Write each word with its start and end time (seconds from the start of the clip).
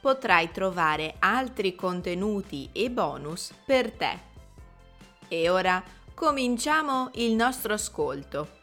potrai 0.00 0.50
trovare 0.50 1.16
altri 1.18 1.74
contenuti 1.74 2.68
e 2.72 2.90
bonus 2.90 3.52
per 3.64 3.92
te. 3.92 4.18
E 5.28 5.48
ora 5.48 5.82
cominciamo 6.14 7.10
il 7.14 7.34
nostro 7.34 7.74
ascolto. 7.74 8.56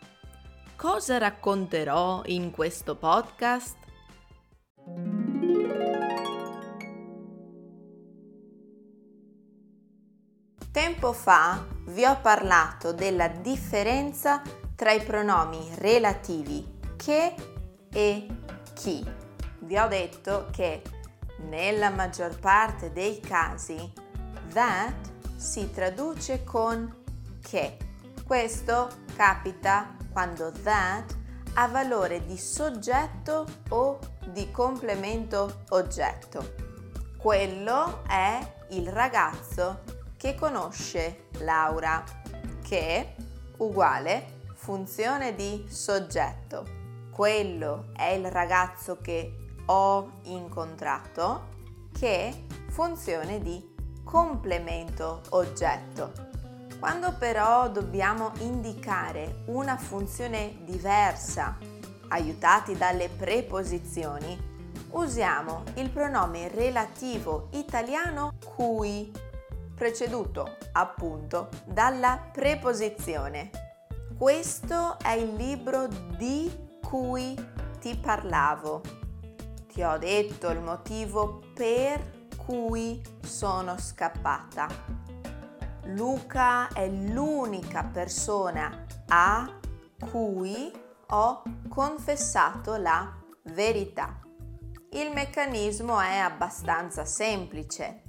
Cosa 0.75 1.17
racconterò 1.17 2.21
in 2.25 2.52
questo 2.52 2.95
podcast? 2.95 3.77
Tempo 10.72 11.13
fa 11.13 11.66
vi 11.86 12.03
ho 12.03 12.20
parlato 12.20 12.91
della 12.91 13.30
differenza 13.30 14.41
tra 14.75 14.91
i 14.91 15.02
pronomi 15.02 15.70
relativi 15.75 16.66
che 16.97 17.33
e 17.94 18.27
chi. 18.73 19.02
Vi 19.59 19.77
ho 19.77 19.88
detto 19.88 20.49
che 20.52 20.81
nella 21.38 21.89
maggior 21.89 22.38
parte 22.39 22.91
dei 22.91 23.19
casi 23.19 23.91
that 24.53 24.94
si 25.36 25.69
traduce 25.72 26.44
con 26.44 27.03
che. 27.41 27.78
Questo 28.25 28.89
capita 29.16 29.95
quando 30.11 30.52
that 30.63 31.16
ha 31.53 31.67
valore 31.67 32.25
di 32.25 32.38
soggetto 32.38 33.45
o 33.69 34.00
di 34.25 34.50
complemento 34.52 35.63
oggetto. 35.69 36.53
Quello 37.17 38.03
è 38.08 38.53
il 38.69 38.88
ragazzo 38.89 39.83
che 40.17 40.36
conosce 40.36 41.28
Laura, 41.39 42.03
che 42.61 43.16
uguale 43.58 44.44
funzione 44.53 45.36
di 45.36 45.66
soggetto. 45.69 46.66
Quello 47.11 47.89
è 47.95 48.08
il 48.08 48.30
ragazzo 48.31 48.97
che 49.00 49.44
ho 49.66 50.19
incontrato 50.23 51.53
che 51.97 52.45
funzione 52.69 53.41
di 53.41 53.73
complemento 54.03 55.22
oggetto. 55.30 56.11
Quando 56.80 57.13
però 57.17 57.69
dobbiamo 57.69 58.31
indicare 58.39 59.44
una 59.45 59.77
funzione 59.77 60.57
diversa, 60.66 61.57
aiutati 62.09 62.75
dalle 62.77 63.09
preposizioni, 63.09 64.38
usiamo 64.91 65.63
il 65.75 65.89
pronome 65.89 66.47
relativo 66.50 67.47
italiano 67.53 68.33
cui, 68.44 69.11
preceduto 69.73 70.57
appunto 70.73 71.50
dalla 71.66 72.29
preposizione. 72.31 73.50
Questo 74.17 75.00
è 75.00 75.11
il 75.11 75.33
libro 75.33 75.88
di 75.88 76.79
cui 76.81 77.35
ti 77.79 77.95
parlavo 77.97 79.05
ti 79.76 79.84
ho 79.84 79.98
detto 79.98 80.52
il 80.52 80.62
motivo 80.62 81.42
per 81.54 82.30
cui 82.38 83.02
sono 83.22 83.78
scappata. 83.78 84.70
Luca 85.88 86.69
è 86.69 86.88
l'unica 86.88 87.84
persona 87.84 88.85
a 89.09 89.59
cui 90.09 90.72
ho 91.08 91.44
confessato 91.68 92.78
la 92.78 93.14
verità. 93.53 94.18
Il 94.91 95.12
meccanismo 95.12 96.00
è 96.00 96.19
abbastanza 96.19 97.03
semplice. 97.03 98.03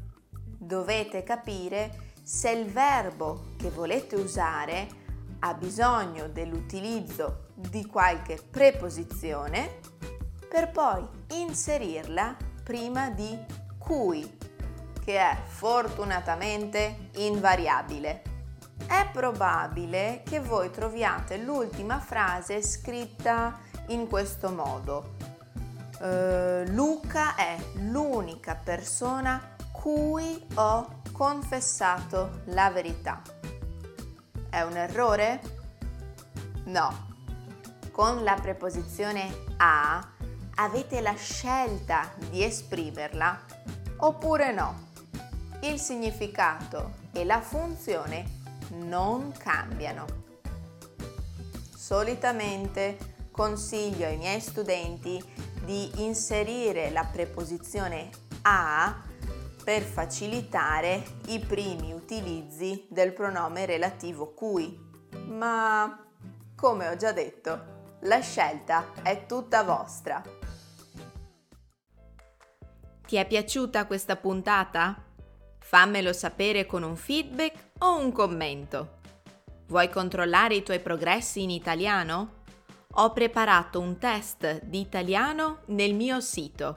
Dovete 0.45 1.25
capire 1.25 2.13
se 2.23 2.51
il 2.51 2.67
verbo 2.71 3.55
che 3.59 3.71
volete 3.71 4.15
usare 4.15 4.87
ha 5.41 5.53
bisogno 5.55 6.29
dell'utilizzo 6.29 7.49
di 7.55 7.85
qualche 7.87 8.41
preposizione 8.41 9.81
per 10.49 10.71
poi 10.71 11.07
inserirla 11.33 12.37
prima 12.63 13.11
di 13.11 13.39
cui, 13.79 14.39
che 15.05 15.19
è 15.19 15.37
fortunatamente 15.45 17.11
invariabile. 17.17 18.23
È 18.87 19.09
probabile 19.13 20.23
che 20.25 20.41
voi 20.41 20.71
troviate 20.71 21.39
l'ultima 21.39 21.99
frase 21.99 22.63
scritta 22.63 23.59
in 23.89 24.09
questo 24.09 24.51
modo. 24.51 25.15
Uh, 25.99 26.65
Luca 26.73 27.37
è 27.37 27.57
l'unica 27.75 28.55
persona 28.55 29.55
cui 29.73 30.45
ho 30.55 31.01
confessato 31.13 32.43
la 32.47 32.71
verità. 32.71 33.23
È 34.51 34.61
un 34.63 34.77
errore? 34.77 35.41
No. 36.65 37.15
Con 37.93 38.23
la 38.25 38.35
preposizione 38.35 39.45
a 39.57 40.07
avete 40.57 41.01
la 41.01 41.15
scelta 41.15 42.13
di 42.31 42.43
esprimerla 42.43 43.45
oppure 43.99 44.53
no. 44.53 44.85
Il 45.63 45.81
significato 45.81 46.93
e 47.13 47.25
la 47.25 47.41
funzione 47.41 48.45
non 48.71 49.33
cambiano. 49.37 50.05
Solitamente 51.75 53.15
consiglio 53.31 54.07
ai 54.07 54.17
miei 54.17 54.41
studenti 54.41 55.23
di 55.65 56.03
inserire 56.05 56.91
la 56.91 57.05
preposizione 57.05 58.11
a 58.43 59.03
per 59.65 59.83
facilitare 59.83 61.03
i 61.27 61.41
primi 61.41 61.93
utilizzi 61.93 62.87
del 62.89 63.13
pronome 63.13 63.67
relativo 63.67 64.33
cui. 64.33 64.79
Ma, 65.27 66.07
come 66.55 66.89
ho 66.89 66.95
già 66.95 67.11
detto, 67.11 67.75
la 68.03 68.21
scelta 68.21 68.93
è 69.03 69.27
tutta 69.27 69.65
vostra. 69.65 70.23
Ti 73.07 73.17
è 73.17 73.27
piaciuta 73.27 73.87
questa 73.87 74.17
puntata? 74.17 75.01
Fammelo 75.61 76.13
sapere 76.13 76.67
con 76.67 76.83
un 76.83 76.97
feedback 76.97 77.69
o 77.79 78.01
un 78.01 78.11
commento. 78.11 78.95
Vuoi 79.69 79.89
controllare 79.89 80.57
i 80.57 80.65
tuoi 80.65 80.81
progressi 80.81 81.43
in 81.43 81.51
italiano? 81.51 82.43
Ho 82.95 83.13
preparato 83.13 83.79
un 83.79 83.99
test 83.99 84.65
di 84.65 84.81
italiano 84.81 85.61
nel 85.67 85.95
mio 85.95 86.19
sito 86.21 86.75